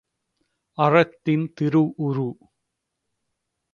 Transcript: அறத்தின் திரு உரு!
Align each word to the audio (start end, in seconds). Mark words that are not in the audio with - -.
அறத்தின் 0.77 1.45
திரு 1.53 1.83
உரு! 1.97 2.27